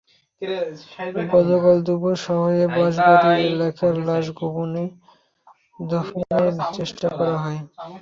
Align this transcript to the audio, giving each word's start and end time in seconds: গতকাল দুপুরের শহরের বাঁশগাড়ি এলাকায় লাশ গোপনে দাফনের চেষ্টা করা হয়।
গতকাল 1.31 1.77
দুপুরের 1.87 2.19
শহরের 2.25 2.67
বাঁশগাড়ি 2.75 3.31
এলাকায় 3.49 3.95
লাশ 4.07 4.25
গোপনে 4.37 4.83
দাফনের 5.85 6.45
চেষ্টা 6.77 7.07
করা 7.17 7.35
হয়। 7.43 7.59